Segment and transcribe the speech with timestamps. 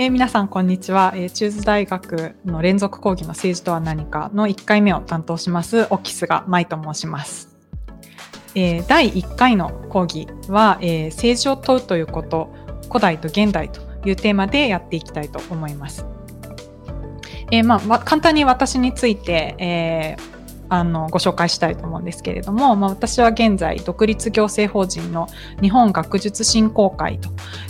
[0.00, 7.48] えー、皆さんこんにちは、えー、中津大学の連続講義の政治とは何かの1回目を担当しますオキスが舞と申します、
[8.54, 12.54] えー、第1回の講義は、え政治を問うということ
[12.86, 16.06] 古代と現代というテーマでやっていきたいと思います。
[17.50, 20.37] えまあ、簡単に私について、えー、
[20.68, 25.28] あのご紹介したいと思うんですけれども、まあ、私は現在独立行政法人の
[25.60, 27.18] 日本学術振興会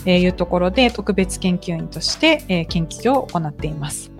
[0.03, 4.11] というところで特別研究員として、え研究を行っています。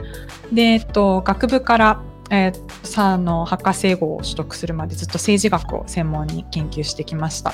[0.52, 2.02] で、えっと、学部から
[2.32, 7.54] えー、さあの博士号を取得するまでずっと政治学を専門に研究してきました。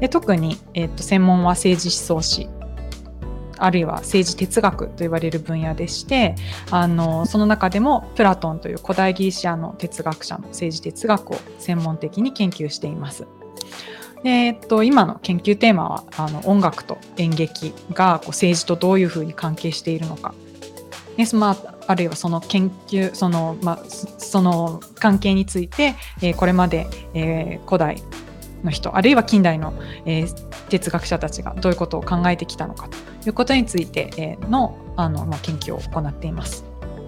[0.00, 2.48] で特に、えーと専門は政治思想史
[3.64, 6.34] あるいは政治哲学と言われる分野でして
[6.70, 13.26] あのその中でもプラトンという古代ギリシアの哲学者の政治哲学を専門的に研究しています。
[14.24, 20.32] でえっと、今の研究テーマはあの音楽と演劇がこう政治とどういうふうに関係しているのか
[21.16, 28.00] でまあ、あるいはその研究その,、まあ、その関係について、えー、これまで、えー、古代
[28.64, 29.74] の人あるいは近代の、
[30.04, 36.64] えー、哲学者たちがどういうことを考えてきたのかということについてのあの、まあ、研究を行っています。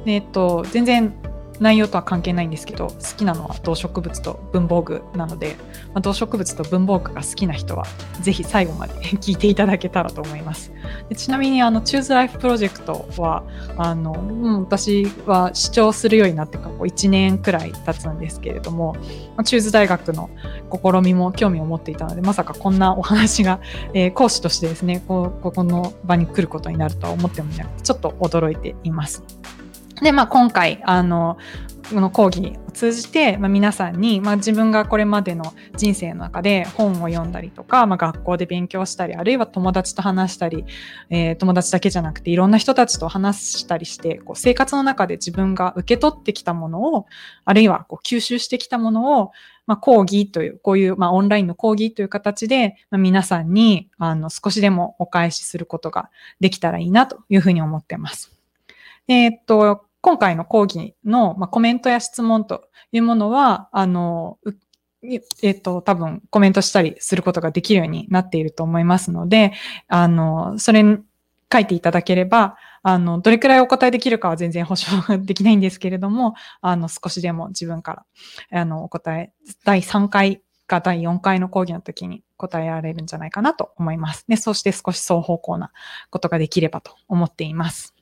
[0.07, 1.15] えっと、全然
[1.61, 5.57] 内容とは関係ないんですけど好きなのは動植物と文房具なので、
[5.89, 7.85] まあ、動植物と文房具が好きな人は
[8.21, 10.73] ぜひ最後まで聞いていただけたらと思います
[11.09, 13.45] でちなみにあのチューズライフプロジェクトは
[13.77, 18.95] あの、うん、私は視聴するようになってから1年くらい経つんですけれども、
[19.37, 20.31] まあ、チューズ大学の
[20.73, 23.61] 試みも興味を持っていたのでまさかこんなお話が、
[23.93, 29.23] えー、講師としてですねこここの場に来ることになるとは思ってもいなくてちょっと驚いています。
[30.05, 31.39] で、まあ、今回あの
[31.89, 40.67] この講義を通じて、まあ、皆さんに、まあ、自分がこれまでの人生の中で本を読んだりとか、まあ、学校で勉強したりあるいは友達と話したり、
[41.09, 47.07] えー、友達だけじゃなくていろんな人たちと話したりしてこう生活の中で自分が受け取ってきたものを
[47.47, 49.33] あるいはこう吸収してきたものを、
[49.67, 56.11] まあ、講義というこういう、まあ、オンラインの講義という形で、まあ、皆さんにあの少しでもお返しすることが
[56.41, 58.35] できたらいいなというふうに思ってます。
[59.07, 64.37] えー、っと、今回の講義の、まあ、コメントや質問というものは、あの、
[65.43, 69.55] えっ、と、多分コメントしたりすることができるようになっていると思いますので、
[69.89, 70.99] あの、それに
[71.51, 78.05] 書いていただければ、あの、どれくらいお答えできるかは全然保証できないんですけれども、あの、少しでも自分か
[78.51, 79.33] ら、あの、お答え、
[79.65, 84.27] 第3回か第4回の講義の時に答えられるんじゃないかなと思います。
[84.29, 85.73] で、そして少し双方向な
[86.11, 87.95] ことができればと思っています。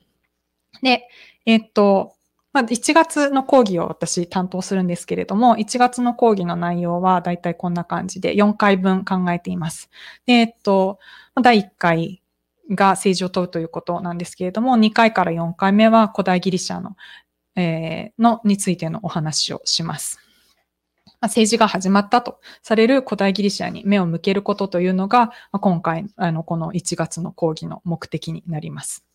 [0.81, 1.07] で、
[1.45, 2.13] えっと、
[2.53, 9.89] まあ、1月の講義を私担当するんですけれども、1月の講義の内容はだいたいこんな感じで4回分考えています。
[10.27, 10.99] で、えっと、
[11.41, 12.21] 第1回
[12.69, 16.95] が政治を問うということなんですけれども、2回から4回目は古代ギリシャの、
[17.55, 20.19] えー、のについてのお話をします。
[21.21, 29.05] 政治が始まったとされる古代ギリシャに目を向けることというのが、今回、あの、この1月の講義の目的になります。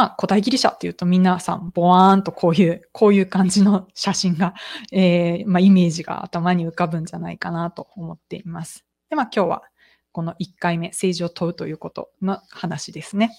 [0.00, 4.54] まあ、古代ギリシャっていうと皆さん、ボワーンとこういう、こういう感じの写真が、
[4.92, 8.86] えー、まあ、イメージが頭に浮かぶんじゃないかなと思っています。
[9.10, 9.62] で、まあ、今日は
[10.12, 13.30] この1回目、政治を問うということの話ですね。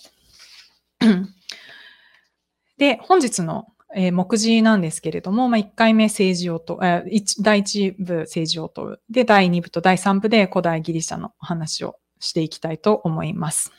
[2.78, 9.02] で、本日のえー、目次なんですけれども、まあ、1回目政治を問う、えー、第1部政治を問う。
[9.10, 13.74] で、第2部と第3部で古代ギリシャの話をしていきたいと思います。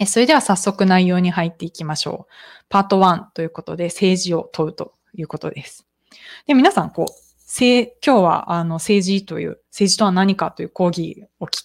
[0.00, 2.32] えそれでは早速内容に入っていきましょう。
[2.68, 5.86] パート1ということで政治を問うということです。
[6.46, 7.24] で、皆さん、こう、
[7.56, 11.62] 今日はあの政治という、政治とは何かという講義を聞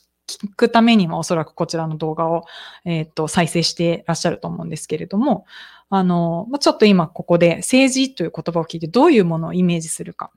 [0.55, 2.45] くためにもおそらくこちらの動画を、
[2.85, 5.45] えっ、ー、と再生していらっしゃると思うんですけれども、
[5.89, 10.31] あの、ちょっと今ここで政治という言葉を聞いてどういうものをイメージするか。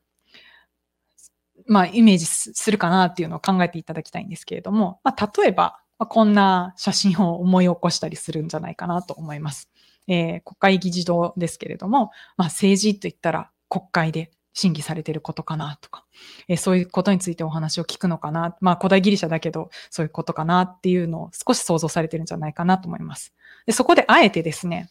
[1.66, 9.70] まあ、イメージするかなっていうのを考えていただきたいんですけれども、まあ、例えば、まあ、こんな写真を思い起こしたりするんじゃないかなと思います。
[10.08, 16.04] えー、国会議事堂ですけれども、まあ、政治といったら国会で審議されていることかなとか、
[16.48, 18.56] えー、そういうことについてお話を聞くのかな。
[18.60, 23.32] まあ、古代ギリシャだけど、そういうことかなっていうのを少し想像されてるんじゃないかなと思います。
[23.66, 24.90] でそこであえてですね、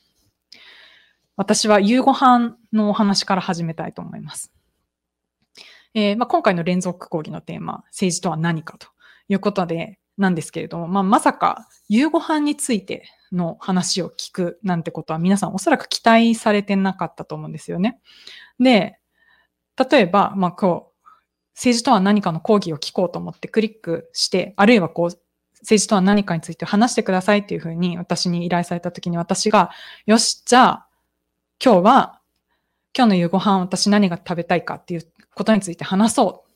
[1.35, 4.53] 私は夕ご飯のお話から始めたいと思います。
[5.93, 8.87] えーまあ、今回の連続講義のテーマ、政治とは何かと
[9.27, 17.99] いうことで、なんですけれども、まあ、まさか夕ご飯についての話を聞くなんてことは皆さんおそらく期待されてなかったと思うんですよね。
[18.59, 18.99] で、
[19.89, 21.07] 例えば、まあ、こう、
[21.55, 25.19] 政治とは何かの講義を聞こうと思ってクリックして、あるいはこう、
[25.61, 29.71] 政治とは何かについて話してくださいっていうふうに私に依頼された時に私が、
[30.05, 30.87] よし、じゃあ、
[31.63, 32.21] 今日は、
[32.95, 36.51] 今日の夕ご飯私何が食べたいかっていうことについて話そう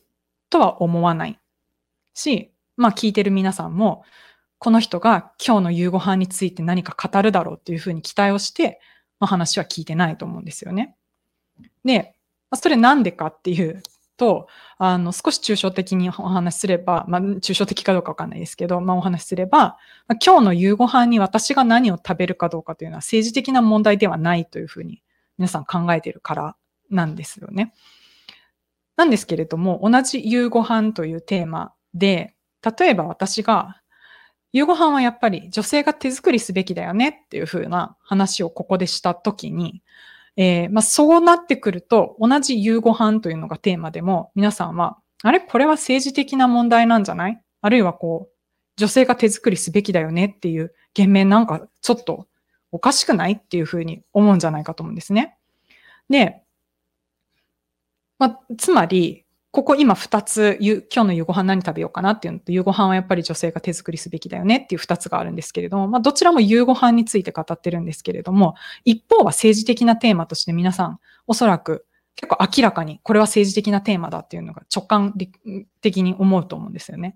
[0.50, 1.38] とは思わない
[2.14, 4.04] し、まあ聞いてる皆さんも、
[4.58, 8.80] この人が今日の夕ご飯について何か語るだろうっていうふうに期待をして、
[9.20, 10.96] まあ、話は聞いてないと思うんですよね。
[11.84, 12.14] で、
[12.54, 13.82] それなんでかっていう
[14.16, 19.58] と、あの、少し抽象的にお話しすれば、まあ、抽象的かどうかわかんないですけど、まあ、お話しすれば、
[20.08, 25.02] まあ、今日の夕ご飯に私が何を食べるかどうかというのは政治的な問題ではないというふうに
[25.38, 26.56] 皆さん考えているから
[26.90, 27.74] なんですよね。
[28.96, 33.80] なんですけれども、同じ夕ご飯というテーマで、例えば私が、
[34.52, 39.82] 夕ご飯はやっぱり女性が手作りすべきだよねっていうふうな話をここでしたときに、
[40.36, 45.40] えー、まあ、そうなってくると、同じ夕ご飯というのがテーマでも、皆さんは、あれ？
[45.40, 47.40] これは政治的な問題なんじゃない？
[47.60, 48.34] あるいはこう、
[48.76, 52.26] 女性が手作りすべきだよねっていう言明なんかちょっと
[52.70, 55.36] おかしくないっていうふうに思うんじゃないかと思うんですね。
[56.08, 56.42] で、
[58.18, 59.25] まあ、つまり、
[59.56, 68.54] ここ今二つ、今日の夕ご飯何食べようかなっていうのと、夕ご飯はやっぱり女性が手作りすべきだよねっていう二つがあるんですけれども、まあどちらも夕ご飯について語ってるんですけれども、
[68.84, 71.86] 一方は政治的なテーマとして皆さん、おそらく
[72.16, 75.14] 結構明らかにこれは政治的なテーマだっていうのが直感
[75.80, 77.14] 的に思うと思うんですよね。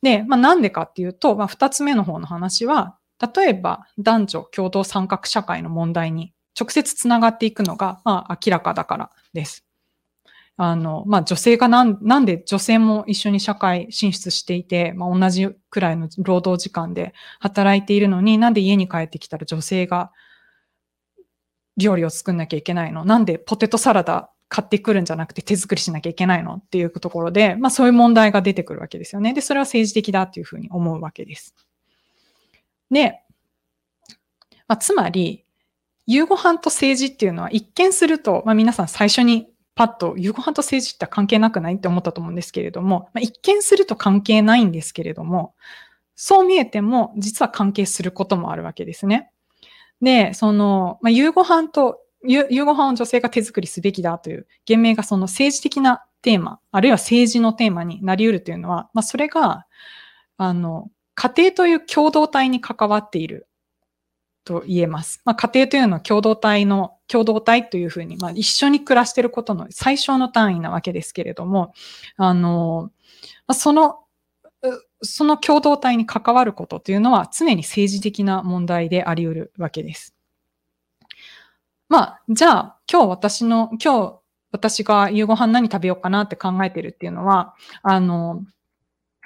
[0.00, 2.96] で、まあなんでかっていうと、まあ二つ目の方の話は、
[3.34, 9.63] 例えば男女共同参画社会の問題に直接つながっていくのが、まあ明らかだからです。
[10.56, 20.12] あの、まあ、女性がなん、なんで女性も一緒に社会進出していて、まあ、同じくらいの労働時間で働いているのに、なんで家に帰ってきたら女性が
[21.76, 23.04] 料理を作んなきゃいけないの？
[23.04, 26.54] なんでポテトサラダ買ってくるんじゃなくて手作りしなきゃいけないの？
[26.54, 29.34] っていうところで、まあそういう問題が出てくるわけですよね。
[29.34, 31.52] で、それは政治的だっていうふうに思うわけです。
[32.92, 33.22] で、
[34.68, 35.44] まあ、つまり、
[36.06, 45.54] 夕ご飯と政治っていうのは一見すると、まあ皆さん最初にパッと夕ご飯と政治って関係なくないって思ったと思うんですけれども、まあ、一見すると関係ないんですけれども、
[46.14, 49.30] そう見えても実は関係することもあるわけですね。
[50.00, 59.66] で、その、まあ、夕ご飯と、夕ご飯を女性が手作りすべきだという言明がその政治的なテーマ、あるいは政治のテーマになり得るというのは、まあ、それが、
[60.36, 63.46] あの、家庭という共同体に関わっている
[64.44, 65.20] と言えます。
[65.24, 71.72] まあ、家庭というのは共同体の、共同体というふうに、まあ、一緒に暮らしていることの最小の単位なわけですけれども、
[72.16, 72.90] あの、
[73.52, 74.00] その、
[75.02, 80.14] その共同体に関わることというのは常に政治的な問題であり得るわけです。
[81.88, 84.20] まあ、じゃあ、今日私の、今日
[84.52, 88.42] 私が夕ご飯何食べようかなって考えてるっていうのは、あの、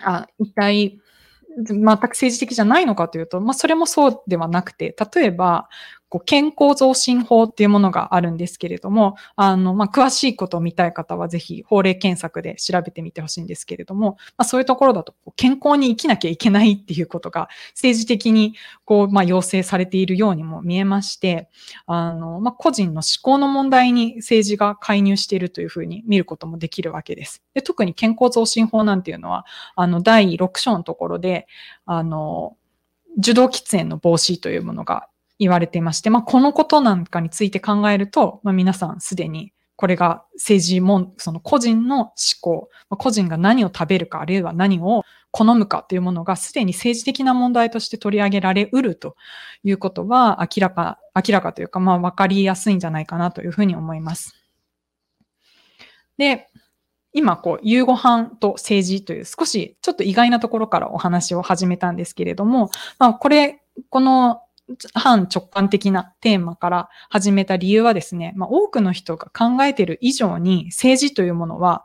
[0.01, 1.01] あ一体
[1.67, 5.69] 全く政治的じゃないのかというと、まあ、それもそうではなくて、例えば、
[6.09, 21.51] こう健康増進法っていうものがあるんですけれども、あの、まあ、詳しいことを見たい方はぜひ法令検索で調べてみてほしいんですけれども、まあ、そういうところだと健康に生きなきゃいけないっていうことが政治的にこう、まあ、要請されているようにも見えまして、
[21.87, 27.43] あの、まあ、個人の思考の問題に政治が介入しているというふうに見ることもできるわけです。
[27.53, 29.45] で特に健康増進法なんていうのは、
[29.77, 31.47] あの、第6章のところで、
[31.85, 32.57] あの、
[33.19, 49.15] 受動喫煙の防止というものが言われていまして、まあ、このことなんかについて考えると、まあ、皆さんすでにこれが政治も、その個人の思考、まあ、個人が何を食べるか、あるいは何を好むかというものがすでに政治的な問題として取り上げられうると
[49.63, 54.35] いうことは明らか、明らかというか、まあ、わかりやすいんじゃないかなというふうに思います。
[56.17, 56.49] で、
[57.13, 64.43] 今、こう、夕ご飯と政治という少しちょっと意外なところからお話を始めたんですけれども、まあ、これ、この
[64.95, 71.85] 反直感的なテーマから始めた理由はですね、まあ、多くの人が考えている以上に政治というものは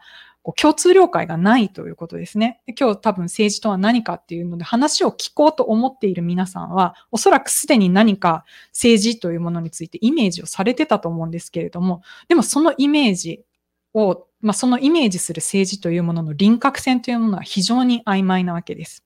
[0.57, 2.59] 共通了解がないということですね。
[2.77, 13.45] 今日多分政治とは何かっていうので話を聞こうと思っている皆さんは、おそらくすでに何か政治というものについてイメージをされてたと思うんですけれども、でもそのイメージ
[13.93, 19.05] を、まあ、そのイメージする政治というものの輪郭線というものは非常に曖昧なわけです。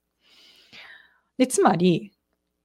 [1.38, 2.14] で、つまり、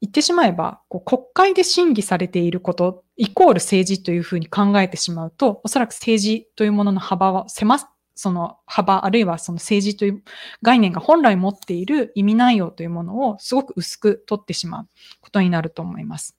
[0.03, 7.79] 言ってしまえば、こう国会で審議されていることイコール政治というふうに考えてしまうと、おそらく政治というものの幅は狭
[8.15, 10.23] その幅、あるいはその政治という
[10.61, 14.89] 概念が本来持っている意味内容というものをすごく薄く取ってしまう
[15.21, 16.37] ことになると思います。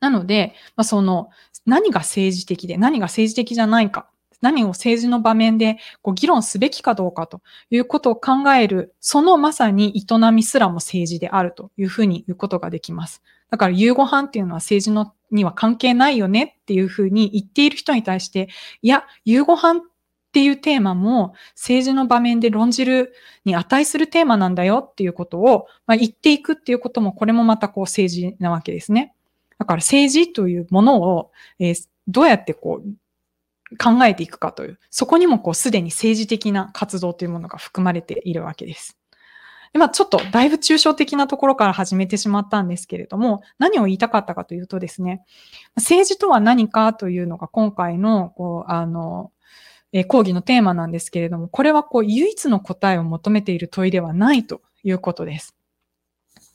[0.00, 1.28] なので、まあ、その
[1.66, 4.08] 何が政治的で何が政治的じゃないか
[4.44, 13.22] 何を政治の場面でこう議論すべきかどうかということを考える、そのまさに営みすらも政治であるというふうに言うことができます。
[13.50, 18.48] だから夕ご飯っていうのは政治のには関係ないよねっていうふうに言っている人に対して、
[18.82, 19.82] いや、夕ご飯っ
[20.30, 23.14] ていうテーマも政治の場面で論じる
[23.46, 29.14] に値するテーマなんだよっていうことを、まあ、言っていくっていうことも、これもまたこう政治なわけですね。
[29.58, 32.88] だから政治というものを、えー、どうやってこう
[33.78, 38.98] 考えていくかという、そこにもこうすでに政治的な活動というものが含まれているわけです。
[39.72, 45.24] でまあ、ちょっとだいぶ抽象的なところから始めてしまったんですけれども、何を言いたかったかというとですね、
[45.74, 49.32] 政治とは何かというのが今回の、こう、あの、
[49.92, 55.56] えー、講義のテーマなんですけれども、これはこう唯一の答えを求めている問いではないということです。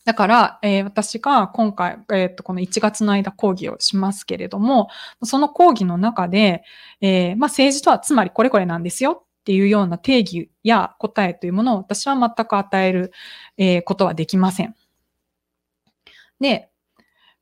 [0.10, 4.90] だから、えー、私が今回、えー、とこの1月の間講義をしますけれども、
[5.22, 6.64] その講義の中で、
[7.00, 13.12] えー、まあ、政治とはつまりこれこれなんですよっていうような定義や答えというものを私は全く与える、
[13.58, 14.74] えことはできません。
[16.40, 16.72] で、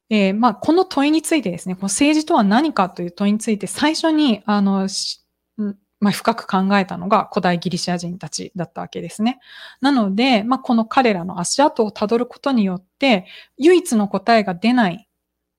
[0.10, 4.90] えまあ、この問いについてですね、この政治とは何かという問いについて最初に、あの、
[6.00, 9.39] まあ、深く考えたのが古代ギリシャ人たちだったわけですね。
[9.82, 13.25] なので、まあ、この彼らの足跡をたどることによって、
[13.58, 15.08] 唯一の答えが出ない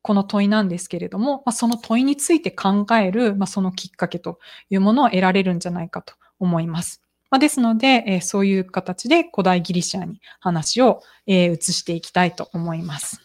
[0.02, 4.38] この問いなんですけれども、まあ、その問いについて考える、まあ、そのきっかけと
[4.70, 7.02] いうものを得られるんじゃないかと思います。
[7.30, 13.20] まあ、ですので、えー、そういう形で古代ギリシャに話を、えー、移していきたいと思います。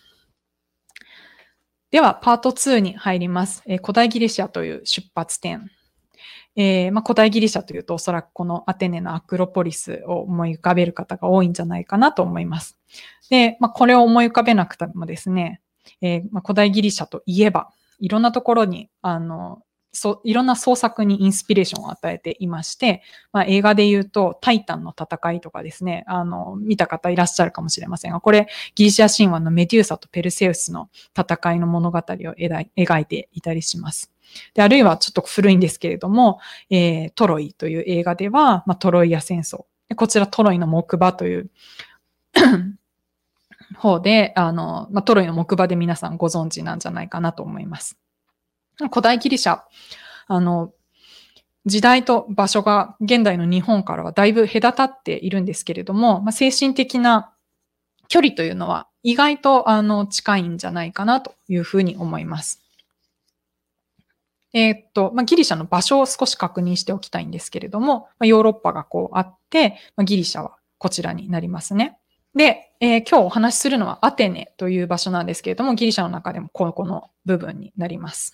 [1.91, 3.61] では、パート2に入ります。
[3.67, 5.69] えー、古代ギリシャという出発点
[6.55, 12.77] えー、まあ、古代ギリシャというとおそらくこのアテネのアクロポリスを思い浮かべる方が多いんじゃないかなと思います。
[13.29, 15.61] で、まあ、これを思い浮かべなくてもですね、
[16.01, 17.69] えー、まあ、古代ギリシャといえば、
[17.99, 19.63] いろんなところに、あの、
[19.95, 34.12] そいろんな創作にインスピレーションを与えていまして、まあ、映画で言うと、タイタンの戦いとかですね、あの、見た方いらっしゃるかもしれませんが、これ、ギリシャ神話のメデューサとペルセウスの戦いの物語を描いていたりします。
[34.53, 36.39] で、あるいはちょっと古いんですけれども、
[36.69, 39.65] えー、トロイという映画では、まあ、トロイア戦争。
[39.95, 41.49] こちらトロイの木馬という
[43.77, 47.97] 方で、あの、まあ、トロイの木馬で皆さんご存知なんじゃないかなと思います。
[48.89, 49.61] 古代ギリシャ、
[50.27, 50.73] あの、
[51.65, 57.33] 時代と場所が現代の日本からはだいぶ隔たっているんですけれども、まあ、精神的な
[58.09, 62.62] 距離というのは意外とあの近いんじゃないかなというふうに思います。
[64.53, 71.97] えー、っと、まあ、ギリシャの場所を少し確認しておきたいんですけれども、まあ、ヨーロッパがこうあって、まあ、ギリシャはこちらになりますね。
[72.35, 78.33] で、えー、今日お話しするのはアテネという場所なんですけれども、ギリシャの中でもここの部分になります。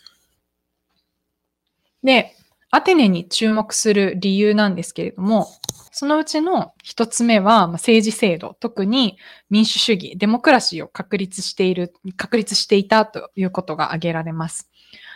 [2.04, 2.36] で、
[2.72, 5.48] アテネに注目する理由なんですけれども、
[5.92, 9.18] そのうちの一つ目は政治制度、特に
[9.50, 14.70] 民主主義、デモクラシーを確立している、確立していたということが挙げられます。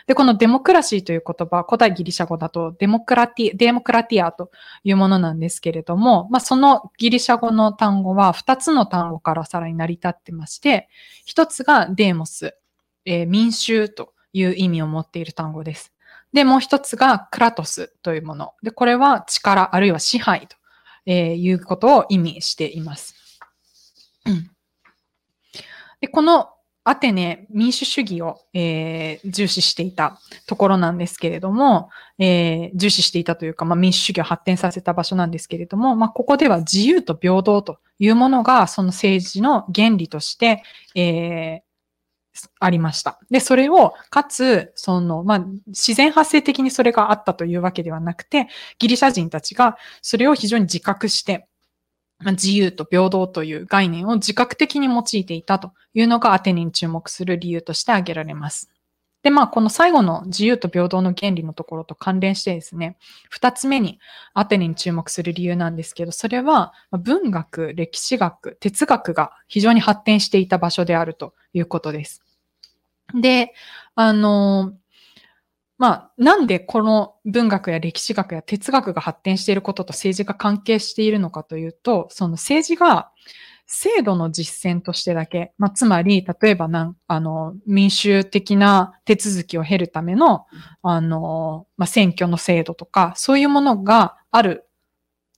[0.08, 4.52] で、このデモクラシーという言葉、古代ギリシャ語だとデモクラティ、デモクラティアと
[4.84, 10.90] いうものなんですけれども、まあ、そのギリシャ語の単語は2つの単語からさらに成り立ってまして、
[11.28, 12.56] 1つがデーモス、
[13.06, 15.94] えー、民衆という意味を持っている単語です。
[16.34, 18.54] で、もう一つがクラトスというもの。
[18.64, 20.58] で、これは力あるいは支配と、
[21.06, 23.16] えいうことを意味しています。
[26.04, 26.50] でこの
[26.86, 40.64] アテネ民主主義を、えー、重視していたところなんですけれども、えー、重視していたというか、まあ、民主主義を発展させた場所なんですけれども、まあ、ここでは自由と平等というものがその政治の原理として、
[40.94, 41.74] えー、
[42.60, 43.20] ありました。
[43.30, 48.48] で、それを、かつ、その、まあ、自然発生的にそれがあったというわけではなくて、
[48.80, 51.48] ギリシャ人たちがそれを非常に自覚して、
[52.32, 58.70] 自由と平等という概念を自覚的に用いていたというのがアテネに注目する理由として挙げられます。
[59.24, 62.98] で、まあ、この最後の自由と平等の原理のところと関連してですね、
[63.30, 64.00] 二つ目に
[64.34, 72.22] アテネに注目する理由なんですけど、それは文学、歴史学、哲学が非常に発展していた場所であるということです。
[73.14, 73.54] で、
[73.96, 74.74] あの、
[75.78, 83.12] まあ、なんでこの文学や歴史学や哲学が発展していることと政治が関係しているのかというと、その政治が
[83.66, 90.46] 制度の実践としてだけ、まあ、つまり、例えばなん、あの、民主的な手続きを経るための、
[90.82, 94.68] あの、まあ、選挙の制度とか、そういうものがある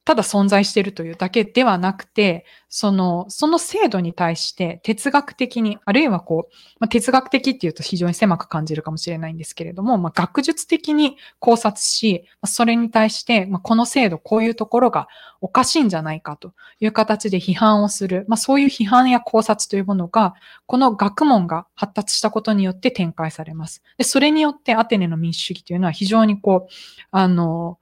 [0.05, 15.07] ただ存在しているというだけではなくて、その、その制度に対して哲学的に、あるいはこう、まあ、哲学的っていうと非常に狭く感じるかもしれないんですけれども、まあ、学術的に考察し、それに対して、まあ、この制度、こういうところが
[15.41, 20.35] おかしいんじゃないかという形で批判をする、まあ、そういう批判や考察というものが、
[20.67, 23.81] この学問が発達したことによって展開されます。
[23.97, 26.73] で、それによってアテネの民主主義というのは非常にこう、
[27.09, 27.79] あの、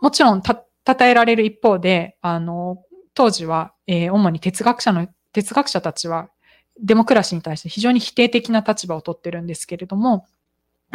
[0.00, 2.82] もちろんた、称えられる一方で、あの、
[3.14, 6.28] 当時は、えー、主に哲学者の、哲学者たちは、
[6.80, 10.26] デモクラシーに対して非常に否定的な立場をとってるんですけれども、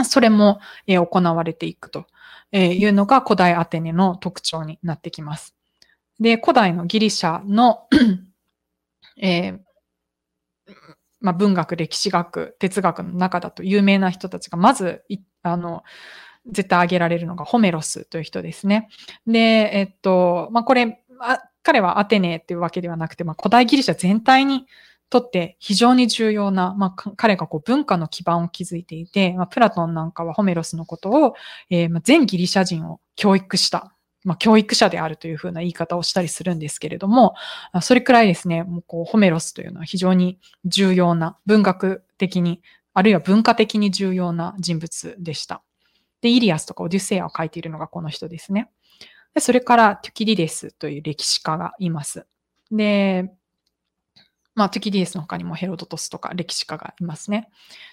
[0.04, 2.06] それも、えー、行われていくと
[2.52, 5.56] いうのが古代アテネの特徴になってきます。
[6.20, 7.88] で、古代のギリシャの
[9.22, 9.60] えー、
[11.20, 15.04] まあ、文学、歴史学、哲学の中だと有名な人たちが、まず、
[15.44, 15.84] あの、
[16.48, 18.90] 絶対挙げられるのがホメロスという人ですね。
[19.28, 19.40] で、
[19.74, 21.04] えっと、まあ、これ、
[21.64, 24.66] 彼はアテネっていうわけではなくて、まあ、古代ギリシャ全体に
[25.12, 31.36] とって非常に重要な、まあ、彼がこう文化の基盤を築いていて、まあ、プラトンなんかはホメロスのことを、
[31.70, 33.94] えー、まあ全ギリシャ人を教育した、
[34.24, 37.36] まあ、教育者であるというふうな言い方をしたりするんですけれども、
[37.82, 42.62] それくらいですね、もうこうホメロスというのは非常に重要な、文学的に、
[42.94, 45.62] あるいは文化的に重要な人物でした。
[46.22, 48.70] で、イリアスとかオデュセアを書いているのがこの人ですね。
[49.34, 52.26] で、それからトゥキリデスという歴史家がいます。
[52.72, 53.32] で、
[54.56, 57.50] まあ、トゥキリデスの他にもヘロドトスとか歴史家がいますね。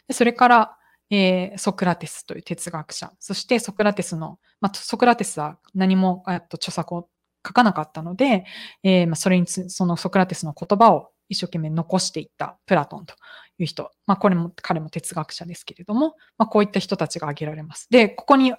[0.08, 0.76] でそれから、
[1.10, 3.12] えー、ソクラテスという哲学者。
[3.18, 7.08] そしてソクラテスの、まあ、ソクラテスは何も、と、著作を
[7.46, 8.44] 書かなかったので、
[8.82, 13.14] えー、まあ、それにつ、そのソクラテスの言葉を一生懸命残していったプラトンと
[13.58, 13.90] いう人。
[14.06, 17.88] まあ、これも、彼も哲学者ですけれども、まあ、こういった人たちが挙げられます。
[17.90, 18.54] で、ここに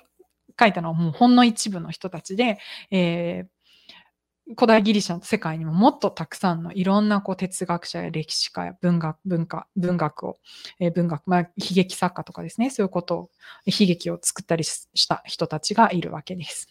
[0.60, 2.60] 書いたのはもうほんの一部の人たちで、
[2.92, 10.38] えー、古代ギリシャの世界にももっとたくさんのいろんなこう哲学者や歴史家や文学、文化、文学を、
[10.80, 13.30] えー、文学、まあ、悲劇作家とかですね、そういうことを、
[13.66, 16.68] 悲劇を作ったりした人たちがいるわけです。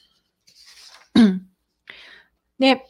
[2.59, 2.85] で、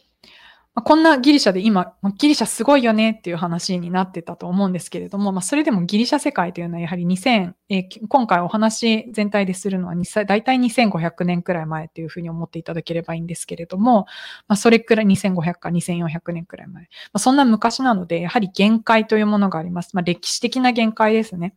[0.78, 14.06] まあ、こんなギリシャで今、ギリシャすごいよねっていう話になってたと思うんですけれども、まあ、それでもギリシャ世界というのはやはり2000、えー、今回お話全体でするのは大体2500年くらい前っていうふうに思っていただければいいんですけれども、
[14.46, 16.84] まあ、それくらい2500か2400年くらい前。
[16.84, 19.96] まあ、そんな昔なので、やはり限界というものがあります。
[19.96, 21.56] まあ、歴史的な限界ですね。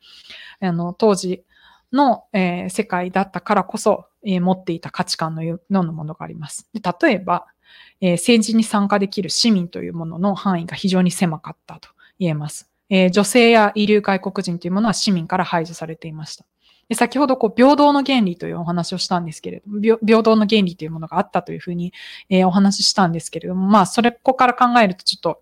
[0.62, 1.44] あの、当時
[1.92, 6.68] の、えー、世界だったからこそ、えー、持っていた価値観のようなものがあります。
[6.74, 7.48] で例えば、
[8.00, 12.70] えー、政治に参加できる市民というものの範囲が非常に狭かったと言えます。
[12.90, 16.46] え、女性や遺留外国人というものは市民から排除されていました。
[16.90, 21.94] で先ほどこう平等の原理というお話をしたんですけれども、平等の原理というものがあったというふうに、
[22.30, 25.42] え、お話ししたんですけれども、まあ、それ、ここから考えるとちょっと、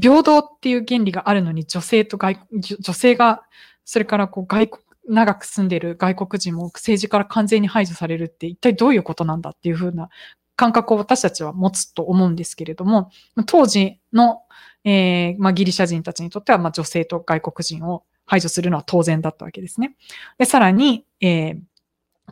[0.00, 3.42] 平等っていう原理があるのに女性と外、女性が、
[3.84, 10.08] それからこう外国、長く住んでる外国人も政治から完全に排除されるって一体どういうことなんだっていうふうな
[10.56, 13.10] 感覚を私たちは持つと思うんですけれども、
[13.46, 14.42] 当時の、
[14.84, 19.96] えー、まあ、ギリシャ人たちにとっては、まあ、女性と外国人を排除するのは当然だったわけですね。
[20.38, 21.58] で、さらに、えー、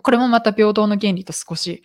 [0.03, 1.83] これもまた平等の原理と少し、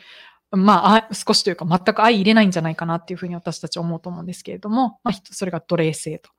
[0.51, 6.31] まあ、少しというか全く相入れないんじゃないかなっていうふうに私たち思うと思うんですけれども、まあ、それが奴隷制と。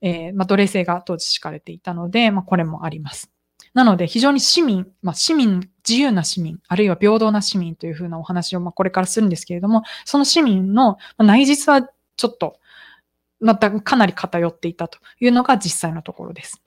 [0.00, 3.30] えー、まあ、奴隷制が当時敷かれていたので、まあ、これもあります。
[3.78, 12.58] なので、非常に市民、まあ、市民、自由な市民、あるいは平等な市民というふうなお話を、まあ、これからするんですけれども、その市民の内実はちょっと、
[13.38, 16.60] またかなり偏っていたというのが実際のところです。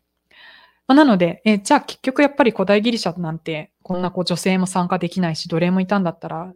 [0.88, 6.54] ま、なので、えじゃあ結局やっぱり古代ギリシャなんて、こんなこう女性も参加できないし、奴隷もいたんだったら、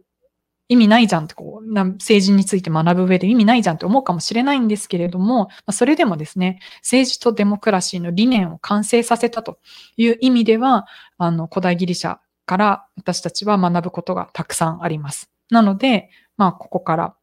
[0.68, 9.58] 意味ないじゃんってこう、政治について学ぶ上で意味ないじゃんって思うかもしれないんですけれども、それでもですね、政治とデモクラシーの理念を完成させたと
[9.96, 10.86] いう意味では、
[11.18, 15.30] あの、古代ギリシャから私たちは学ぶことがたくさんあります。
[15.50, 17.14] なので、まあ、ここから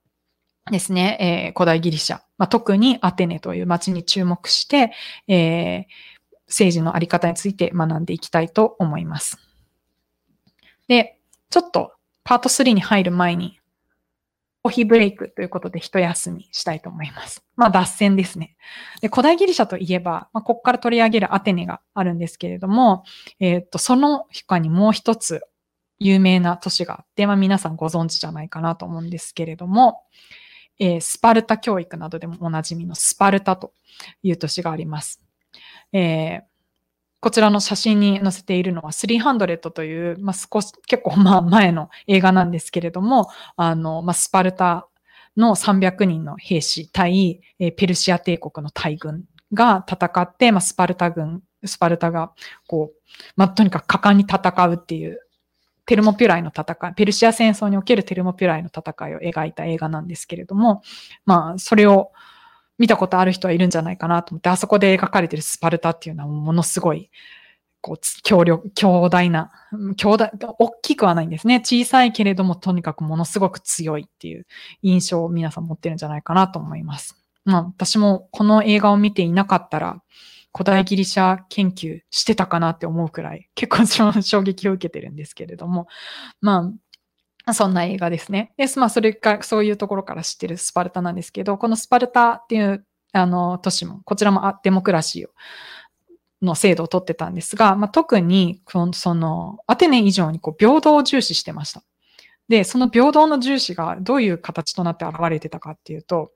[0.71, 4.93] ですね、えー、古代ギリシャ、まあ、特にアテネという街に注目して、
[5.27, 5.85] えー、
[6.47, 9.37] 政治のあり方について学んでいきたいと思います。
[10.87, 13.59] で、ちょっとパート3に入る前に、
[14.63, 17.43] コーヒーブレイクということで一休みしたいと思います。
[17.57, 18.55] まあ脱線ですね。
[19.01, 23.03] で古代ギリシャといえば、まあ、ここから取り上げるアテネがあるんですけれども、
[23.41, 25.41] えっ、と、その他にもう一つ
[25.99, 30.01] 有名な都市があって、まあ皆さんご存知じゃないかなと思うんですけれども、
[30.79, 33.73] えー、スパルタ教育などでもおなじみのスパルタと
[34.23, 35.21] いう都市があります。
[35.91, 36.52] えー
[37.23, 44.89] こちらの写真に載せているのは300という、まあ、少し、結構まあ前の映画なんですけれども、あの、まあ、スパルタ
[45.37, 52.33] の300人の兵士対、えペルシア帝国の大軍が戦って、まあ、スパルタ軍、スパルタが、
[52.67, 52.99] こう、
[53.37, 55.21] まあ、とにかく果敢に戦うっていう、
[55.85, 60.81] テルモピュライの戦い、ペルシア戦争におけるテルモピュライの戦いを描いた映画なんですけれども、
[61.25, 62.11] まあ、それを
[62.77, 67.09] 見たことある人はいるんじゃないかなと思って、あそこで描かれてるスパルタっていうのはものすごい、
[67.81, 69.51] こう、強力、強大な、
[69.97, 71.59] 強大、大きくはないんですね。
[71.59, 74.45] 小さいけれども、とにかくものすごく強いっていう
[74.81, 77.17] 印象を皆さん持ってるんじゃないかなと思います。
[77.45, 80.01] まあ、私もこの映画を見ていなかったら、
[80.55, 85.87] 古代ギリシャ研究してたかなって思うくらい、結構衝撃を受けてるんですけれども、
[86.41, 86.71] まあ、
[87.51, 88.53] そんな映画ですね。
[88.57, 95.27] で、まあ、それか、そういうところから知ってるスパルタなんですけど、このスパルタっていう、あの、都市も、こちらもデモクラシー、
[96.43, 98.61] の制度をとってたんですが、まあ、特に、
[98.93, 101.83] その、アテネ以上にこう平等を重視してました。
[102.49, 106.31] で、その平等の重視がどういう形となって現れてたかっていうと、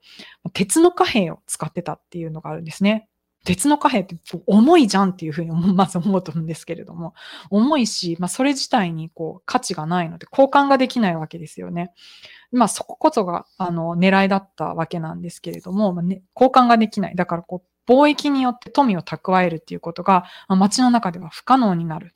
[0.54, 3.08] 鉄の貨幣を使ってたっていうのがあるんですね。
[3.48, 4.14] 鉄の貨幣って
[4.46, 7.14] 重いじゃんっていうふうに まず思うと思うんですけれども、
[7.48, 11.94] 重いし、まあ、それ自体にこう価値がないので交換ができないわけですよね。
[12.52, 17.14] まあ、そここそが、あの、狙いだったわけなんですけれども、まあね、交換ができない。
[17.14, 22.14] だからこう、貿易によって富を蓄えるっていうことが、まあ、街の中では不可能になる。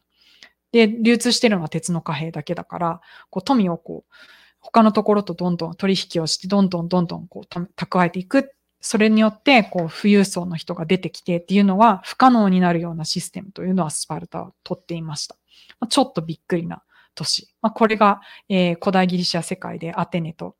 [0.72, 4.12] で、流通してるのは鉄の貨幣だけだから、こう富をこう、
[4.60, 8.54] 他のところとどんどん取引をして、どんどんどんどんこう蓄えていく。
[8.84, 15.36] それによって、こう、富裕層の人が出てきてっていうのは不可能になるようなシステムというのはスパルタは取っていました。
[15.78, 16.82] ま、ちょっとびっくりな
[17.14, 17.54] 都市。
[17.62, 20.56] まあ、これが、えー、古代ギリシャ世界でアテネと、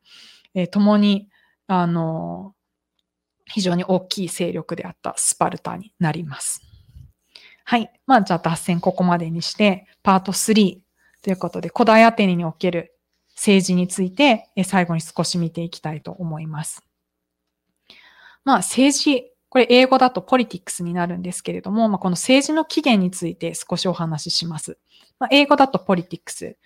[0.55, 1.29] えー、共に、
[1.67, 6.63] あのー、非常に大きい勢力であったスパルタになります。
[7.65, 7.91] はい。
[8.07, 10.79] まあ、じゃあ脱線ここまでにして、パート3
[11.23, 12.95] ということで、古代アテネにおける
[13.35, 16.85] 政治についてえ、最後に少し見ていきたいと思います。
[18.45, 24.79] まあ、政治これ英語だとポリティックスになるんですけれども、まあ、この政治の起源について少しお話しします。
[25.19, 26.57] まあ、英語だとポリティックス、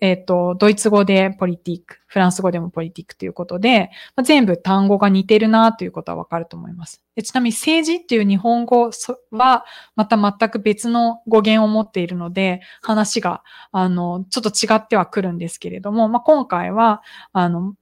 [0.00, 7.04] えっ、ー、と、ドイツ語でポリティック、フランス語でもポリティックということで、まあ、全部単語が似てるなということはわかると思います。
[7.16, 8.90] でちなみに政治っていう日本語
[9.30, 17.02] はまた全く別の語源を持っているので、話が、あの、ちょっと違ってはくるんですけれども、まあ、今回は、
[17.34, 17.74] あの、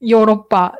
[0.00, 0.78] ヨーロッパ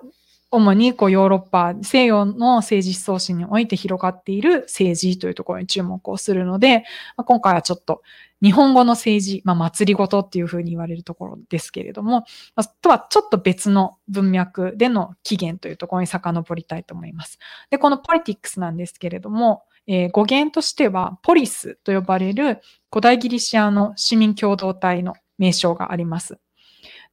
[0.54, 6.84] 主にこうヨーロッパ、西洋の政治思想史において広がっている政治というところに注目をするので、
[7.16, 8.02] まあ、今回はちょっと
[8.42, 17.38] 日本語の政治、まあ、祭りごとっていうふうに言われるところですけれども、まあ、とはちょっと別の文脈での起源というところに遡りたいと思います。
[17.70, 22.60] で、このポリティックスなんですけれども、えー、語源としては、ポリスと呼ばれる
[22.90, 26.38] 古代ギリシアの市民共同体の名称があります。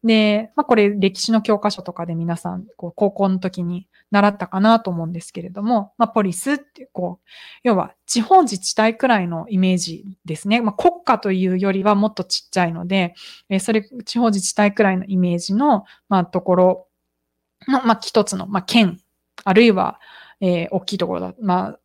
[0.04, 7.30] で、まあこれ歴史の教科書とかで皆さん、こう高校の時に習ったかなと思うんですけれども、まあポリスってこう、
[7.64, 10.62] 要は地方自治体くらいのイメージですね。
[10.62, 13.14] まあ国家というよりはもっとちっちゃいので、
[13.50, 16.88] えそれ地方自治体くらいのイメージの、まあところ
[17.68, 19.00] の、まあ一つの、まあ県、
[19.44, 20.00] あるいは、
[20.42, 21.80] えー、大きいところだ、まあ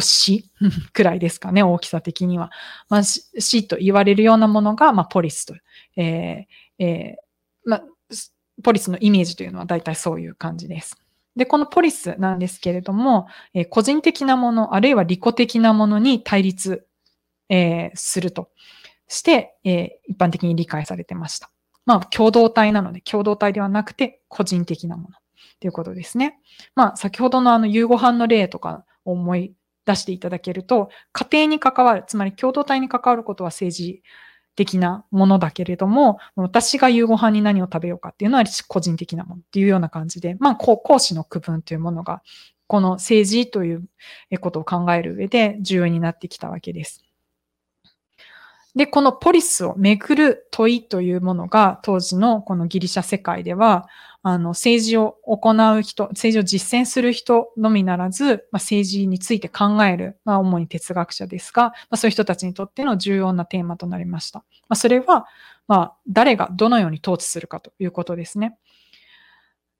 [0.00, 0.50] 市
[0.92, 2.50] くらいですかね、大きさ的には。
[2.88, 5.54] まあ、市と言われるようなものが、まあ、ポリスと、
[5.96, 7.27] えーえー、
[8.62, 10.96] ポリスのイメージというのは大体そういう感じです。
[11.36, 16.86] で、このポリスなんですけれども、えー、個人的なもの、あるいは利己的なものに対立、
[17.48, 18.50] えー、すると
[19.06, 21.50] して、えー、一般的に理解されてました。
[21.86, 25.16] まあ、共同体なので、共同体ではなくて個人的なもの
[25.60, 26.38] ということですね。
[26.74, 29.54] まあ、先ほどのあの夕ご飯の例とかを思い
[29.86, 34.02] 出していただけると、家庭に関わる、つまり共同体に関わることは政治
[34.58, 42.22] 的なものだけれども、私が夕ご飯に何を食べようかっていうのは個人的なものっていうような感じで、まあ、講師の区分というものが、
[42.66, 43.88] この政治という
[44.40, 47.04] ことを考える上で重要になってきたわけです。
[48.78, 53.88] で、このポリスをめぐる問いというものが当時のこのギリシャ世界では、
[54.22, 64.44] あの、政治を行う人、政治を実践する人のみならず、まあ、政治について考える、まあ、主に哲学者ですが、まあ、そういう人たちにとっての重要なテーマとなりました。
[64.68, 65.26] まあ、それは、
[65.66, 68.58] まあ、誰がどのように統治するかということですね。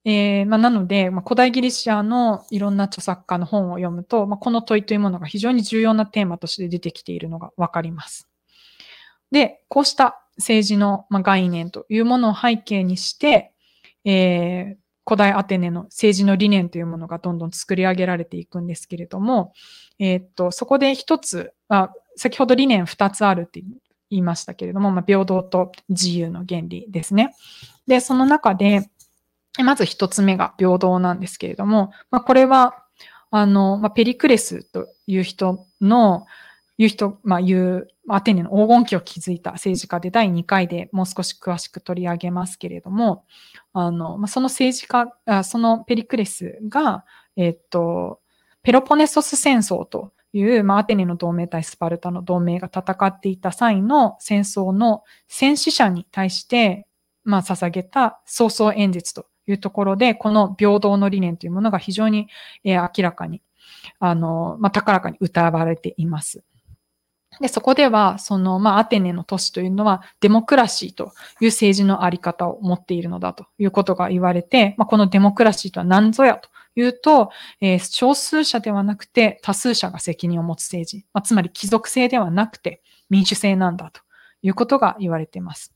[0.05, 8.28] えーまあ、なので、まあ、古代ギリシアのいろんな著作家の本を読むと、まあ、この問いというものが非常に重要なテーマとして出てきているのがわかります。
[9.31, 13.53] で、こうした政治の概念というものを背景にして、
[14.05, 19.53] えー、古代アテネの政治の理念というものがどんどん作り上げられていくんですけれども、
[19.99, 23.61] えー、っと、そこで一つ、あ先ほど理念二つあるって
[24.11, 27.35] 言いましたけれども、まあ、平等と自由の原理ですね。
[27.87, 28.91] で、その中で、
[29.65, 32.85] まず一つ目が平等なんですけれども、まあ、これは、
[33.31, 36.27] あの、まあ、ペリクレスという人の、
[36.79, 43.27] いう人、まあ、いう、アテネの黄金期を築いた政治家で第2回でもう少し詳しく取り上げますけれども、
[43.75, 47.05] あの、まあ、その政治家、あそのペリクレスが、
[47.37, 48.21] えっと、
[48.63, 56.87] ペロポネソス戦争という、まあ、アテネの同盟対スパルタの同盟が戦っていた際の戦争の戦死者に対して、
[57.25, 62.29] まあ、捧げた早々演説というところで、この平等の理念というものが非常に、
[62.65, 63.43] えー、明らかに、
[63.99, 66.43] あの、まあ、高らかに歌われています。
[67.41, 84.01] で、そこでは、その、まあ、アテネの都市というのは、デモクラシーという政治のあり方を持っているのだということが言われて、まあ、このデモクラシーとは何ぞやというと、えー、少数者ではなくて多数者が責任を持つ政治、まあ、つまり貴族制ではなくて民主制なんだと
[84.43, 85.75] いうことが言われています。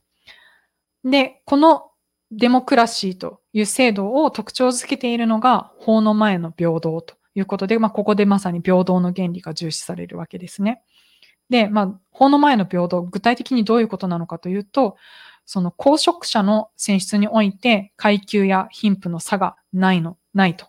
[1.04, 1.90] で、この
[2.30, 10.82] デモクラシーという制度を特徴づけているのが法の前の平等ということで、まあ、ここでまさに平等の原理が重視されるわけですね。
[11.52, 14.96] で、まあ、法の前の平等、具体的にどういうことなのかというと、
[15.44, 20.64] その公職者の選出において階級や貧富の差がないの、ないと。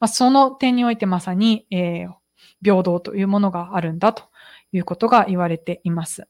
[0.00, 2.14] まあ、その点においてまさに、えー、
[2.64, 4.24] 平等というものがあるんだと
[4.72, 6.26] いうことが言われています。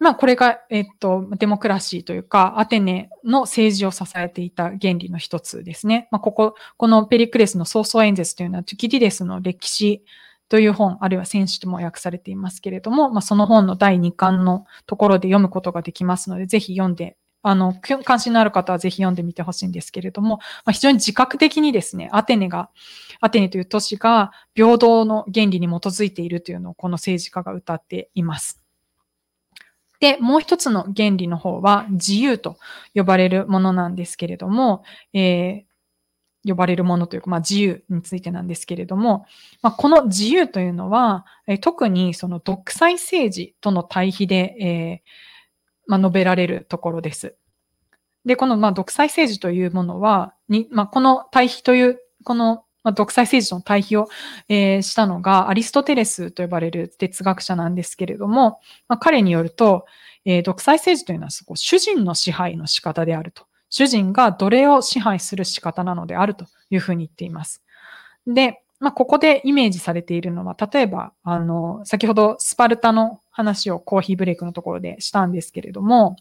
[0.00, 6.08] まあ、これが、えっと、デモクラシーというか、アテネの政治を支えていた原理の一つですね。
[6.10, 10.04] まあ、ここ、このペリクレスの早々演説というのは、トゥキディデスの歴史
[10.48, 22.70] という本、あるいは戦士とも訳されていますけれども、まあ、その本の第2巻のところで読むことができますので、ぜひ読んで、あの、関心のある方はぜひ読んでみてほしいんですけれども、まあ、非常に自覚的にですね、アテネが、
[23.20, 28.66] アテネという都市が平等の原理に基づいているというのをこの政治家が歌っています。
[30.00, 32.58] で、もう一つの原理の方は自由と
[32.94, 34.82] 呼ばれるものなんですけれども、
[35.12, 35.65] えー、
[36.46, 39.26] 呼ばれるものというか、まあ、自由についてなんですけれども、
[39.62, 45.08] まあ、この自由というのは、えー、特にその独裁政治との対比で、えー
[45.86, 47.36] まあ、述べられるところです。
[48.24, 54.08] で、この、まあ、独裁政治というものは、にまあ、この対比という、このま、独裁政治との対比を、
[54.48, 59.86] えー、したのがアリストテレスと呼ばれる哲学者なんですけれども、まあ、彼によると、
[60.24, 63.45] えー、独裁政治というのはそこ主人の支配の仕方であると。
[63.68, 67.62] 主人が奴隷を支配する仕方なのであるというふうに言っています。
[68.26, 76.16] で、まあ、ここでイメージされているのは、例えば、あの、先ほどスパルタの話をコーヒーブレイクのところでしたんですけれども、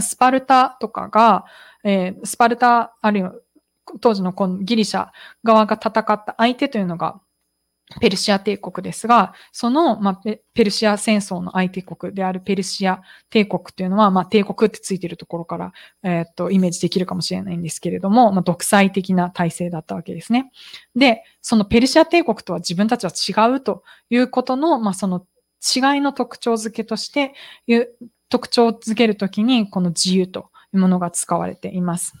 [0.00, 1.44] スパルタとかが、
[1.84, 3.34] えー、スパルタ、あるいは
[4.00, 5.08] 当時のこのギリシャ
[5.42, 7.20] 側が戦った相手というのが
[7.98, 10.20] ペルシア帝国ですが、その、まあ、
[10.54, 15.72] ペルシア戦争の相手国であるペルシア帝国というのは、まあ、帝国ってついてるところから、
[16.04, 20.52] えー、っと、イメージできるかもしれないんですけれども、まあ、独裁的な体制だったわけですね。
[20.94, 25.26] で、そのペルシア帝国とは自分たちは違うということの、まあ、その
[25.60, 27.34] 違いの特徴付けとして、
[28.28, 32.14] 特徴付けるときに、この自由というものが使われています。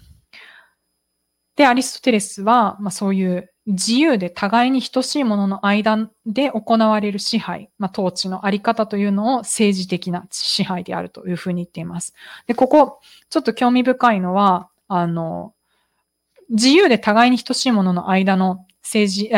[1.56, 12.14] で、アリストテレスは、まあ、そういう自由で互いに等しいものの間で行われる支配、まあ、統治のあり方というのを政治的な支配であるというふうに言っています。
[12.46, 15.54] で、ここ、ちょっと興味深いのは、あの、
[16.48, 19.30] 自由で互いに等しいものの間の政治、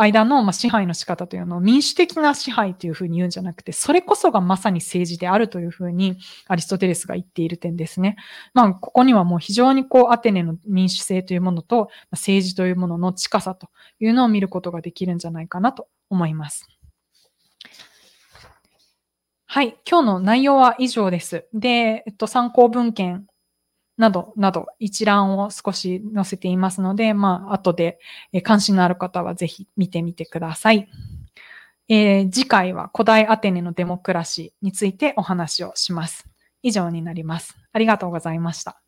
[0.00, 8.16] 間の、ま支配の仕方というのを民主的な支配というふうに言うんじゃなくて、それこそがまさに政治であるというふうにアリストテレスが言っている点ですね。
[8.54, 13.68] まあ、ここにはもう非常にこう、アテネの民主制というものと、政治というものの近さと
[14.00, 16.66] いうのを見ることができるんじゃないかなと思います。
[19.46, 19.78] はい。
[19.88, 21.46] 今日の内容は以上です。
[21.54, 23.27] で、えっと、参考文献
[23.98, 27.98] など、など、一覧を少し載せていますので、まあ、後で、
[28.32, 30.88] え関心のある方はぜひ見てみてください。
[31.88, 36.26] えー、次回は古代アテネのデモクラシーについてお話をします。
[36.62, 37.56] 以上になります。
[37.72, 38.80] ありがとうございました。